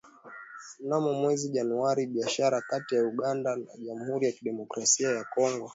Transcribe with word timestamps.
Mnamo 0.83 1.13
mwezi 1.13 1.49
Januari, 1.53 2.07
biashara 2.07 2.61
kati 2.61 2.95
ya 2.95 3.03
Uganda 3.03 3.55
na 3.55 3.77
jamuhuri 3.85 4.25
ya 4.25 4.31
kidemokrasia 4.31 5.09
ya 5.11 5.23
Kongo 5.23 5.69